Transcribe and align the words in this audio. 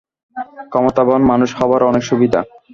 ক্ষমতাবান 0.71 1.21
মানুষ 1.31 1.49
হবার 1.59 1.81
অনেক 1.89 2.03
সুবিধা। 2.09 2.39